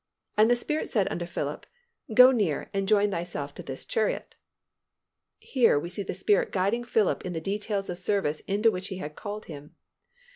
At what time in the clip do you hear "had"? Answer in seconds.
8.97-9.15